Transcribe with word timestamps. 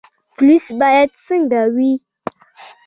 پولیس 0.35 0.65
باید 0.79 1.09
څنګه 1.25 1.61
وي؟ 1.75 1.93